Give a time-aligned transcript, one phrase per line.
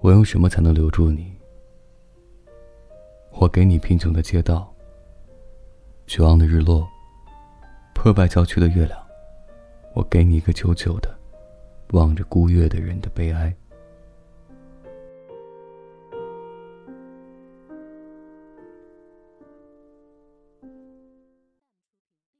[0.00, 1.32] 我用什么才能留住你？
[3.32, 4.72] 我给你贫穷的街道
[6.06, 6.88] 绝望的日落
[7.94, 8.98] 破败郊区的月亮
[9.94, 11.14] 我给你一个久久的
[11.90, 13.54] 望着孤月的人的悲哀。